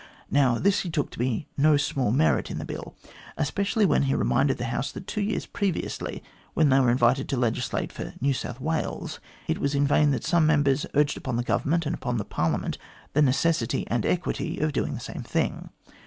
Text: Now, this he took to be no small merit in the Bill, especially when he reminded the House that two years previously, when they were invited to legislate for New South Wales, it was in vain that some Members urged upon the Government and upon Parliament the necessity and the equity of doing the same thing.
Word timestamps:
Now, 0.31 0.57
this 0.57 0.79
he 0.79 0.89
took 0.89 1.11
to 1.11 1.19
be 1.19 1.47
no 1.57 1.77
small 1.77 2.09
merit 2.11 2.49
in 2.49 2.57
the 2.57 2.65
Bill, 2.65 2.95
especially 3.37 3.85
when 3.85 4.01
he 4.01 4.15
reminded 4.15 4.57
the 4.57 4.65
House 4.73 4.91
that 4.91 5.05
two 5.05 5.21
years 5.21 5.45
previously, 5.45 6.23
when 6.55 6.69
they 6.69 6.79
were 6.79 6.89
invited 6.89 7.29
to 7.29 7.37
legislate 7.37 7.91
for 7.91 8.15
New 8.19 8.33
South 8.33 8.59
Wales, 8.59 9.19
it 9.47 9.59
was 9.59 9.75
in 9.75 9.85
vain 9.85 10.09
that 10.09 10.23
some 10.25 10.47
Members 10.47 10.87
urged 10.95 11.17
upon 11.17 11.35
the 11.35 11.43
Government 11.43 11.85
and 11.85 11.93
upon 11.93 12.17
Parliament 12.17 12.79
the 13.13 13.21
necessity 13.21 13.85
and 13.89 14.03
the 14.03 14.09
equity 14.09 14.57
of 14.57 14.73
doing 14.73 14.95
the 14.95 14.99
same 14.99 15.21
thing. 15.21 15.69